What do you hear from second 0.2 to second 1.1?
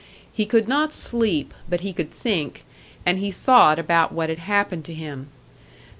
He could not